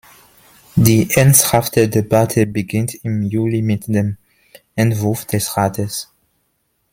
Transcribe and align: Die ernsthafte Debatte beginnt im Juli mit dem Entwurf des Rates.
Die 0.77 1.11
ernsthafte 1.11 1.87
Debatte 1.87 2.47
beginnt 2.47 2.95
im 3.05 3.21
Juli 3.21 3.61
mit 3.61 3.85
dem 3.87 4.17
Entwurf 4.75 5.25
des 5.25 5.55
Rates. 5.55 6.11